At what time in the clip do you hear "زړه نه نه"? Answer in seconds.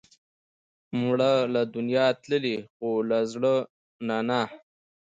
3.31-4.41